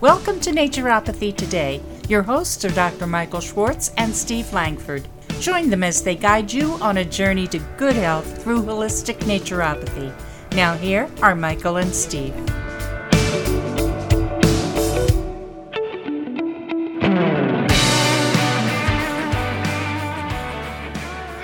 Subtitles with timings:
[0.00, 1.82] Welcome to Naturopathy Today.
[2.08, 3.06] Your hosts are Dr.
[3.06, 5.06] Michael Schwartz and Steve Lankford.
[5.40, 10.10] Join them as they guide you on a journey to good health through holistic naturopathy.
[10.54, 12.34] Now, here are Michael and Steve.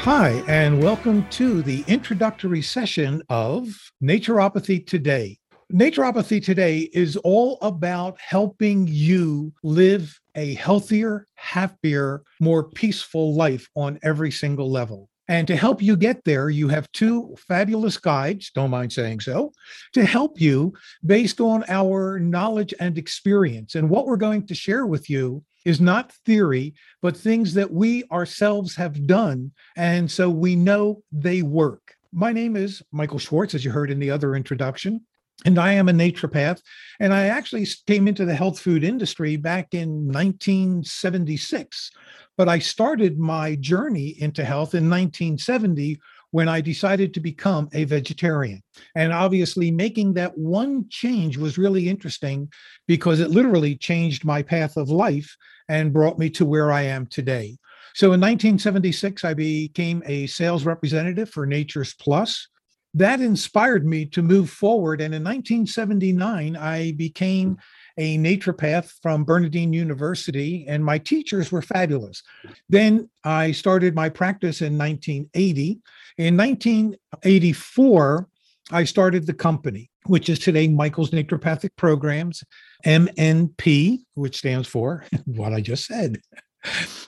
[0.00, 5.40] Hi, and welcome to the introductory session of Naturopathy Today.
[5.72, 13.98] Naturopathy Today is all about helping you live a healthier, happier, more peaceful life on
[14.04, 15.10] every single level.
[15.26, 19.50] And to help you get there, you have two fabulous guides, don't mind saying so,
[19.92, 20.72] to help you
[21.04, 23.74] based on our knowledge and experience.
[23.74, 28.04] And what we're going to share with you is not theory, but things that we
[28.12, 29.50] ourselves have done.
[29.76, 31.96] And so we know they work.
[32.12, 35.04] My name is Michael Schwartz, as you heard in the other introduction.
[35.44, 36.60] And I am a naturopath.
[36.98, 41.90] And I actually came into the health food industry back in 1976.
[42.36, 47.84] But I started my journey into health in 1970 when I decided to become a
[47.84, 48.62] vegetarian.
[48.94, 52.50] And obviously, making that one change was really interesting
[52.86, 55.36] because it literally changed my path of life
[55.68, 57.56] and brought me to where I am today.
[57.94, 62.48] So in 1976, I became a sales representative for Nature's Plus.
[62.96, 65.02] That inspired me to move forward.
[65.02, 67.58] And in 1979, I became
[67.98, 72.22] a naturopath from Bernadean University, and my teachers were fabulous.
[72.70, 75.78] Then I started my practice in 1980.
[76.16, 78.28] In 1984,
[78.72, 82.42] I started the company, which is today Michael's Naturopathic Programs,
[82.86, 86.18] MNP, which stands for what I just said.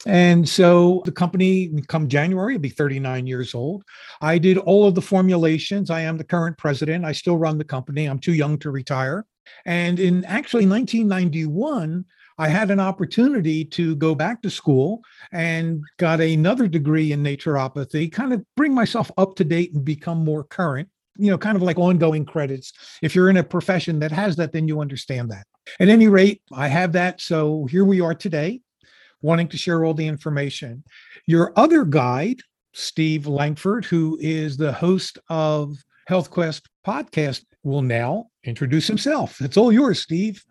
[0.06, 3.82] And so the company, come January, will be 39 years old.
[4.20, 5.90] I did all of the formulations.
[5.90, 7.04] I am the current president.
[7.04, 8.06] I still run the company.
[8.06, 9.26] I'm too young to retire.
[9.66, 12.04] And in actually 1991,
[12.38, 18.12] I had an opportunity to go back to school and got another degree in naturopathy,
[18.12, 21.62] kind of bring myself up to date and become more current, you know, kind of
[21.62, 22.72] like ongoing credits.
[23.02, 25.46] If you're in a profession that has that, then you understand that.
[25.80, 27.20] At any rate, I have that.
[27.20, 28.60] So here we are today,
[29.22, 30.84] wanting to share all the information.
[31.26, 32.40] Your other guide,
[32.72, 39.40] Steve Lankford, who is the host of Health Quest podcast, will now introduce himself.
[39.40, 40.44] It's all yours, Steve.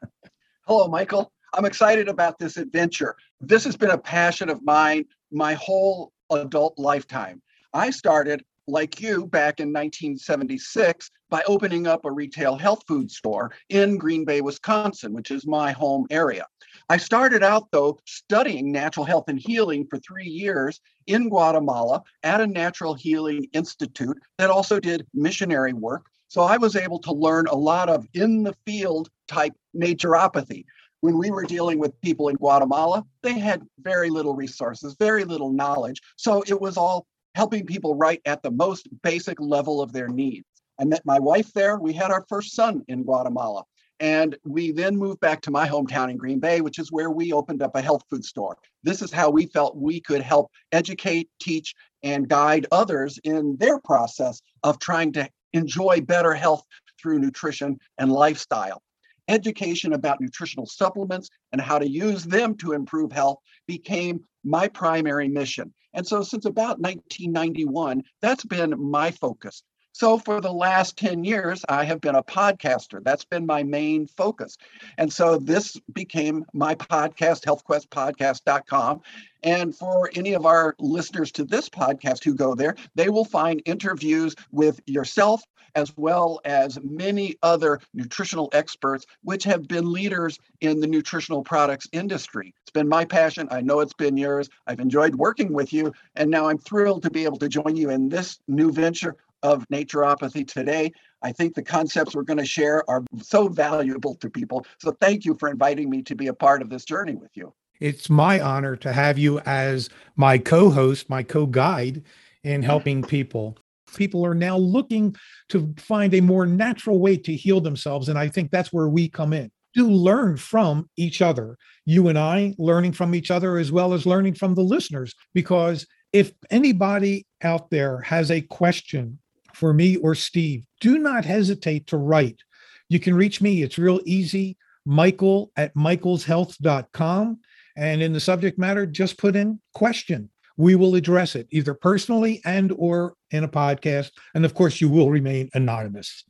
[0.67, 1.31] Hello, Michael.
[1.53, 3.15] I'm excited about this adventure.
[3.39, 7.41] This has been a passion of mine my whole adult lifetime.
[7.73, 13.51] I started, like you, back in 1976 by opening up a retail health food store
[13.69, 16.45] in Green Bay, Wisconsin, which is my home area.
[16.89, 22.41] I started out, though, studying natural health and healing for three years in Guatemala at
[22.41, 27.47] a natural healing institute that also did missionary work so I was able to learn
[27.47, 30.65] a lot of in the field type naturopathy.
[31.01, 35.51] When we were dealing with people in Guatemala, they had very little resources, very little
[35.51, 36.01] knowledge.
[36.17, 37.05] So it was all
[37.35, 40.45] helping people right at the most basic level of their needs.
[40.79, 41.77] I met my wife there.
[41.77, 43.63] We had our first son in Guatemala.
[43.99, 47.33] And we then moved back to my hometown in Green Bay, which is where we
[47.33, 48.57] opened up a health food store.
[48.83, 53.79] This is how we felt we could help educate, teach, and guide others in their
[53.79, 56.63] process of trying to enjoy better health
[57.01, 58.83] through nutrition and lifestyle.
[59.29, 65.27] Education about nutritional supplements and how to use them to improve health became my primary
[65.27, 65.73] mission.
[65.93, 69.63] And so, since about 1991, that's been my focus.
[69.99, 73.03] So, for the last 10 years, I have been a podcaster.
[73.03, 74.55] That's been my main focus.
[74.99, 79.01] And so, this became my podcast, healthquestpodcast.com.
[79.41, 83.63] And for any of our listeners to this podcast who go there, they will find
[83.65, 85.41] interviews with yourself
[85.73, 91.87] as well as many other nutritional experts, which have been leaders in the nutritional products
[91.91, 92.53] industry.
[92.61, 93.47] It's been my passion.
[93.49, 94.47] I know it's been yours.
[94.67, 95.91] I've enjoyed working with you.
[96.15, 99.15] And now I'm thrilled to be able to join you in this new venture
[99.47, 100.91] of naturopathy today.
[101.23, 104.65] I think the concepts we're going to share are so valuable to people.
[104.79, 107.53] So thank you for inviting me to be a part of this journey with you.
[107.79, 112.03] It's my honor to have you as my co host, my co guide
[112.43, 113.57] in helping people.
[113.95, 115.15] People are now looking
[115.49, 118.09] to find a more natural way to heal themselves.
[118.09, 121.57] And I think that's where we come in to learn from each other.
[121.85, 125.13] You and I learning from each other, as well as learning from the listeners.
[125.33, 129.19] Because if anybody out there has a question
[129.57, 132.43] for me or Steve, do not hesitate to write.
[132.89, 133.63] You can reach me.
[133.63, 134.55] It's real easy.
[134.85, 137.39] Michael at michaelshealth.com.
[137.75, 140.29] And in the subject matter, just put in question.
[140.57, 144.11] We will address it either personally and or in a podcast.
[144.35, 146.23] And of course, you will remain anonymous.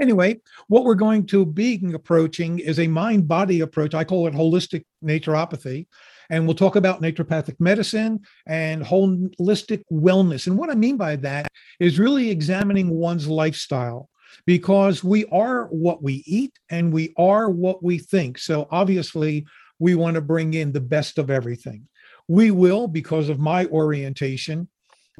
[0.00, 3.94] Anyway, what we're going to be approaching is a mind body approach.
[3.94, 5.86] I call it holistic naturopathy.
[6.30, 10.46] And we'll talk about naturopathic medicine and holistic wellness.
[10.46, 14.10] And what I mean by that is really examining one's lifestyle
[14.46, 18.38] because we are what we eat and we are what we think.
[18.38, 19.46] So obviously,
[19.78, 21.86] we want to bring in the best of everything.
[22.26, 24.68] We will, because of my orientation,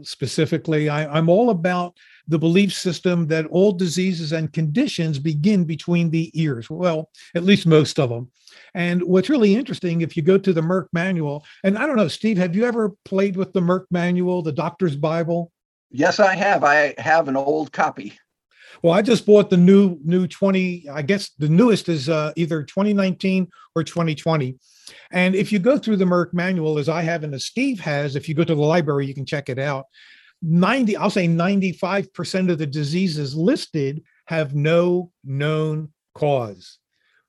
[0.03, 1.97] specifically, I, am all about
[2.29, 6.69] the belief system that all diseases and conditions begin between the ears.
[6.69, 8.31] Well, at least most of them.
[8.75, 12.09] And what's really interesting, if you go to the Merck manual, and I don't know,
[12.09, 15.51] Steve, have you ever played with the Merck manual, the doctor's Bible?
[15.91, 16.65] Yes, I have.
[16.65, 18.19] I have an old copy.
[18.83, 20.89] Well, I just bought the new new 20.
[20.91, 24.57] I guess the newest is uh, either 2019 or 2020.
[25.11, 28.17] And if you go through the Merck manual, as I have and as Steve has,
[28.17, 29.87] if you go to the library, you can check it out.
[30.43, 36.79] 90, I'll say 95% of the diseases listed have no known cause,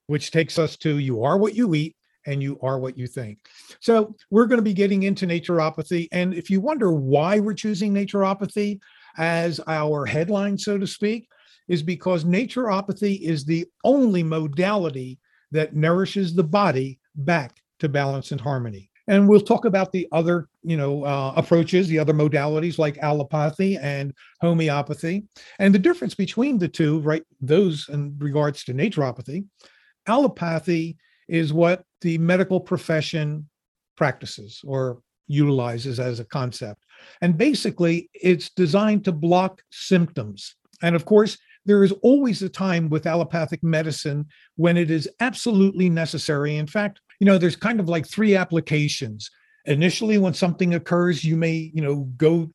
[0.07, 1.95] which takes us to you are what you eat
[2.25, 3.39] and you are what you think.
[3.79, 6.07] So we're going to be getting into naturopathy.
[6.11, 8.79] And if you wonder why we're choosing naturopathy
[9.17, 11.27] as our headline, so to speak,
[11.67, 15.19] is because naturopathy is the only modality
[15.51, 18.88] that nourishes the body back to balance and harmony.
[19.09, 23.75] And we'll talk about the other, you know, uh, approaches, the other modalities like allopathy
[23.81, 25.25] and homeopathy,
[25.57, 26.99] and the difference between the two.
[26.99, 29.45] Right, those in regards to naturopathy,
[30.07, 30.95] allopathy
[31.27, 33.49] is what the medical profession
[33.97, 36.85] practices or utilizes as a concept,
[37.21, 40.55] and basically it's designed to block symptoms.
[40.83, 41.35] And of course,
[41.65, 46.57] there is always a time with allopathic medicine when it is absolutely necessary.
[46.57, 49.29] In fact, you know, there's kind of like three applications.
[49.65, 52.49] Initially, when something occurs, you may, you know, go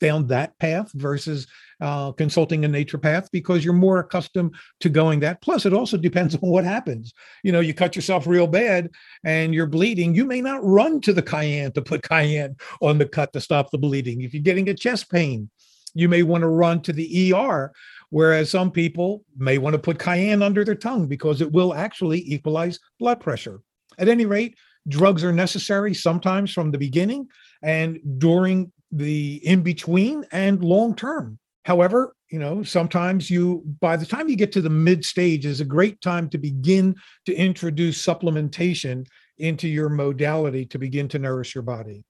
[0.00, 1.46] down that path versus
[1.80, 5.40] uh, consulting a naturopath because you're more accustomed to going that.
[5.40, 7.12] Plus, it also depends on what happens.
[7.42, 8.90] You know, you cut yourself real bad
[9.24, 10.14] and you're bleeding.
[10.14, 13.70] You may not run to the cayenne to put cayenne on the cut to stop
[13.70, 14.20] the bleeding.
[14.20, 15.50] If you're getting a chest pain,
[15.94, 17.72] you may want to run to the ER
[18.14, 22.20] Whereas some people may want to put cayenne under their tongue because it will actually
[22.32, 23.60] equalize blood pressure.
[23.98, 24.56] At any rate,
[24.88, 27.28] drugs are necessary sometimes from the beginning
[27.62, 31.38] and during the in between and long term.
[31.64, 35.60] However, you know, sometimes you, by the time you get to the mid stage, is
[35.60, 36.94] a great time to begin
[37.26, 39.06] to introduce supplementation
[39.38, 42.04] into your modality to begin to nourish your body.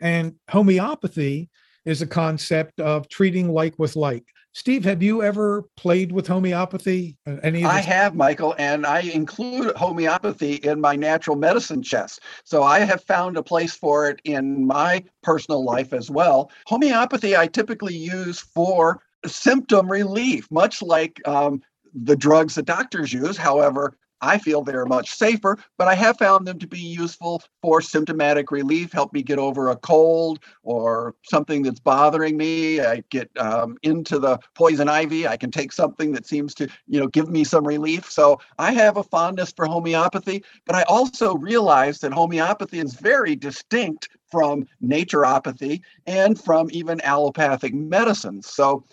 [0.00, 1.48] And homeopathy
[1.84, 4.24] is a concept of treating like with like.
[4.54, 7.16] Steve, have you ever played with homeopathy?
[7.26, 7.64] Uh, any?
[7.64, 12.20] I have, Michael, and I include homeopathy in my natural medicine chest.
[12.44, 16.50] So I have found a place for it in my personal life as well.
[16.66, 21.62] Homeopathy, I typically use for symptom relief, much like um,
[21.94, 23.38] the drugs that doctors use.
[23.38, 27.80] However, I feel they're much safer, but I have found them to be useful for
[27.80, 32.80] symptomatic relief, help me get over a cold or something that's bothering me.
[32.80, 35.26] I get um, into the poison ivy.
[35.26, 38.10] I can take something that seems to, you know, give me some relief.
[38.10, 43.34] So I have a fondness for homeopathy, but I also realize that homeopathy is very
[43.34, 48.48] distinct from naturopathy and from even allopathic medicines.
[48.48, 48.84] So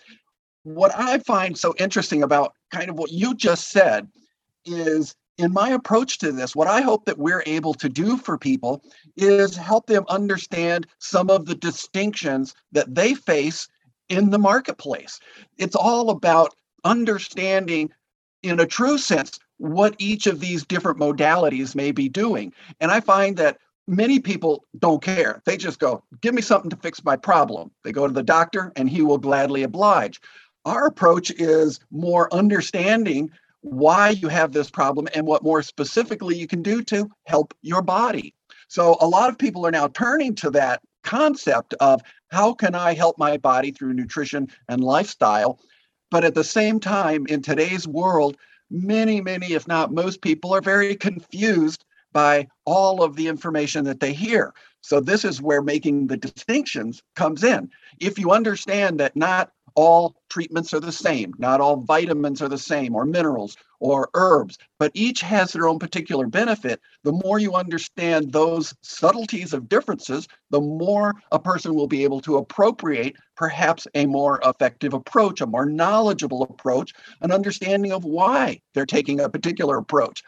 [0.64, 4.08] what I find so interesting about kind of what you just said
[4.64, 8.36] is in my approach to this, what I hope that we're able to do for
[8.36, 8.82] people
[9.16, 13.68] is help them understand some of the distinctions that they face
[14.08, 15.18] in the marketplace.
[15.56, 16.54] It's all about
[16.84, 17.90] understanding,
[18.42, 22.52] in a true sense, what each of these different modalities may be doing.
[22.80, 25.42] And I find that many people don't care.
[25.44, 27.70] They just go, give me something to fix my problem.
[27.82, 30.20] They go to the doctor and he will gladly oblige.
[30.64, 33.30] Our approach is more understanding
[33.62, 37.82] why you have this problem and what more specifically you can do to help your
[37.82, 38.34] body.
[38.68, 42.00] So, a lot of people are now turning to that concept of
[42.30, 45.58] how can I help my body through nutrition and lifestyle.
[46.10, 48.36] But at the same time, in today's world,
[48.70, 54.00] many, many, if not most people, are very confused by all of the information that
[54.00, 54.54] they hear.
[54.82, 57.70] So, this is where making the distinctions comes in.
[57.98, 61.32] If you understand that not all treatments are the same.
[61.38, 65.78] Not all vitamins are the same, or minerals, or herbs, but each has their own
[65.78, 66.80] particular benefit.
[67.02, 72.20] The more you understand those subtleties of differences, the more a person will be able
[72.20, 78.60] to appropriate perhaps a more effective approach, a more knowledgeable approach, an understanding of why
[78.74, 80.22] they're taking a particular approach.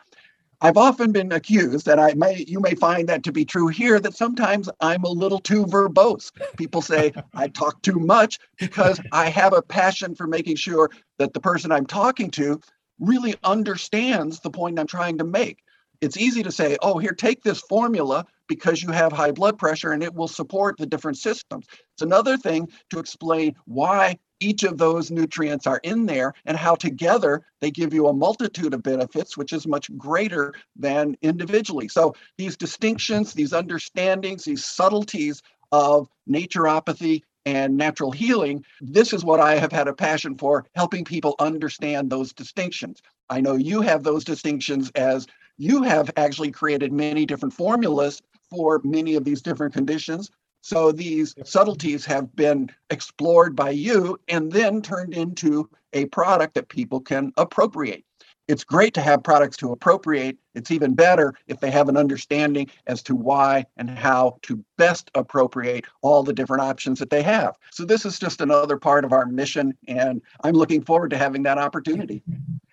[0.65, 3.99] I've often been accused, and I may you may find that to be true here,
[3.99, 6.31] that sometimes I'm a little too verbose.
[6.57, 10.89] People say I talk too much because I have a passion for making sure
[11.19, 12.61] that the person I'm talking to
[13.01, 15.59] really understands the point I'm trying to make.
[16.01, 19.91] It's easy to say, oh, here, take this formula because you have high blood pressure
[19.91, 21.67] and it will support the different systems.
[21.95, 26.75] It's another thing to explain why each of those nutrients are in there and how
[26.75, 31.89] together they give you a multitude of benefits, which is much greater than individually.
[31.89, 39.41] So these distinctions, these understandings, these subtleties of naturopathy and natural healing, this is what
[39.41, 43.01] I have had a passion for, helping people understand those distinctions.
[43.31, 48.81] I know you have those distinctions as you have actually created many different formulas for
[48.85, 50.31] many of these different conditions.
[50.63, 56.69] So these subtleties have been explored by you and then turned into a product that
[56.69, 58.05] people can appropriate.
[58.49, 60.37] It's great to have products to appropriate.
[60.55, 65.11] It's even better if they have an understanding as to why and how to best
[65.15, 67.57] appropriate all the different options that they have.
[67.71, 71.45] So, this is just another part of our mission, and I'm looking forward to having
[71.45, 72.23] that opportunity.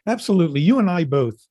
[0.08, 0.60] Absolutely.
[0.62, 1.48] You and I both.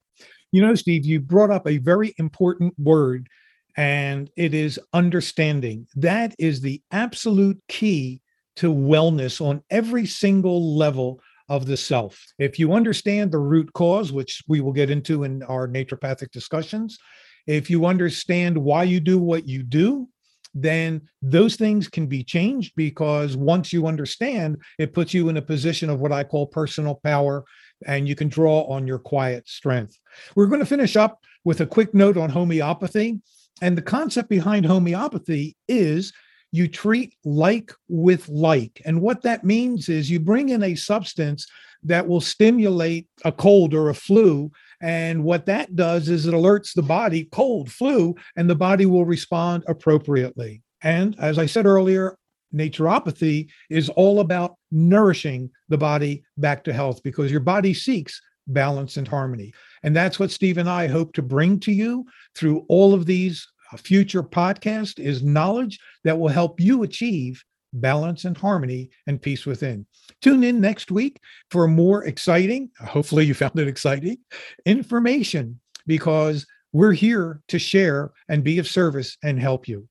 [0.50, 3.28] You know, Steve, you brought up a very important word
[3.76, 5.86] and it is understanding.
[5.96, 8.22] That is the absolute key
[8.56, 12.24] to wellness on every single level of the self.
[12.38, 16.98] If you understand the root cause, which we will get into in our naturopathic discussions,
[17.46, 20.08] if you understand why you do what you do,
[20.54, 25.42] then those things can be changed because once you understand, it puts you in a
[25.42, 27.44] position of what I call personal power,
[27.86, 29.98] and you can draw on your quiet strength.
[30.34, 33.20] We're going to finish up with a quick note on homeopathy.
[33.60, 36.12] And the concept behind homeopathy is
[36.52, 38.80] you treat like with like.
[38.84, 41.46] And what that means is you bring in a substance
[41.82, 44.50] that will stimulate a cold or a flu.
[44.80, 49.04] And what that does is it alerts the body, cold, flu, and the body will
[49.04, 50.62] respond appropriately.
[50.82, 52.16] And as I said earlier,
[52.54, 58.96] naturopathy is all about nourishing the body back to health because your body seeks balance
[58.96, 59.52] and harmony.
[59.82, 63.46] And that's what Steve and I hope to bring to you through all of these
[63.72, 67.42] uh, future podcasts is knowledge that will help you achieve
[67.74, 69.86] balance and harmony and peace within.
[70.22, 71.20] Tune in next week
[71.50, 74.18] for more exciting, hopefully you found it exciting,
[74.64, 79.88] information because we're here to share and be of service and help you.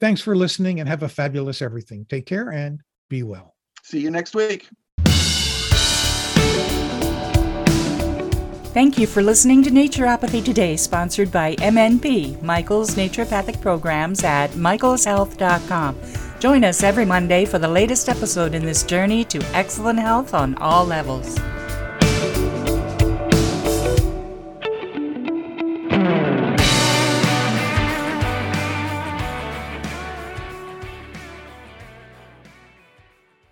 [0.00, 2.06] Thanks for listening and have a fabulous everything.
[2.08, 3.54] Take care and be well.
[3.82, 4.68] See you next week.
[8.72, 15.98] Thank you for listening to Naturopathy Today, sponsored by MNP, Michael's Naturopathic Programs at michaelshealth.com.
[16.40, 20.54] Join us every Monday for the latest episode in this journey to excellent health on
[20.54, 21.38] all levels.